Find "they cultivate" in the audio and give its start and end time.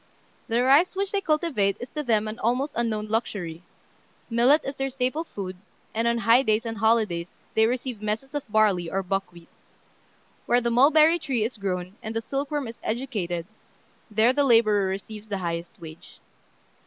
1.11-1.77